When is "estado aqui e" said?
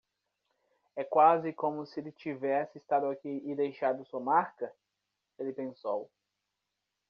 2.79-3.53